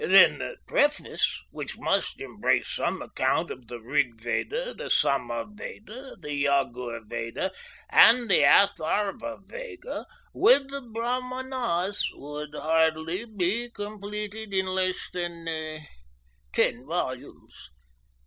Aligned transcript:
Then 0.03 0.39
the 0.39 0.57
preface, 0.65 1.39
which 1.51 1.77
must 1.77 2.19
embrace 2.19 2.69
some 2.69 3.03
account 3.03 3.51
of 3.51 3.67
the 3.67 3.79
Rig 3.79 4.19
veda, 4.19 4.73
the 4.73 4.89
Sama 4.89 5.45
veda, 5.47 6.15
the 6.19 6.45
Yagur 6.45 7.07
veda, 7.07 7.51
and 7.87 8.27
the 8.27 8.39
Atharva 8.39 9.41
veda, 9.47 10.07
with 10.33 10.71
the 10.71 10.81
Brahmanas, 10.81 12.01
could 12.15 12.55
hardly 12.55 13.25
be 13.25 13.69
completed 13.69 14.51
in 14.55 14.65
less 14.65 15.07
than 15.11 15.45
ten 16.51 16.83
volumes. 16.83 17.69